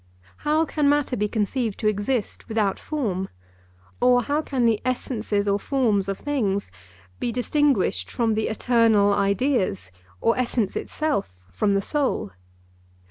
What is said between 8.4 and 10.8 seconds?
eternal ideas, or essence